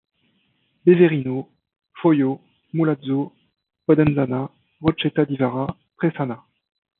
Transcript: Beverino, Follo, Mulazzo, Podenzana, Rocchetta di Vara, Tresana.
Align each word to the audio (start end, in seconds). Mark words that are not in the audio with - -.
Beverino, 0.83 1.49
Follo, 2.01 2.41
Mulazzo, 2.73 3.33
Podenzana, 3.85 4.49
Rocchetta 4.79 5.23
di 5.25 5.35
Vara, 5.35 5.77
Tresana. 5.95 6.43